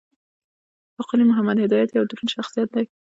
[1.03, 2.85] ښاغلی محمد هدایت یو دروند شخصیت دی.